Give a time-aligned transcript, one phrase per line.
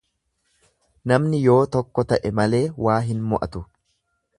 [1.11, 3.65] Namni yoo tokko ta'e malee waa hin mo'atu.